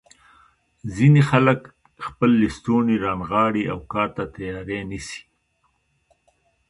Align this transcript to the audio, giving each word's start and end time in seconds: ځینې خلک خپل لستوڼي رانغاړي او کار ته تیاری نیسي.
ځینې 0.95 1.21
خلک 1.29 1.59
خپل 2.05 2.29
لستوڼي 2.41 2.95
رانغاړي 3.05 3.63
او 3.73 3.79
کار 3.93 4.09
ته 4.15 4.23
تیاری 4.35 4.79
نیسي. 4.89 5.21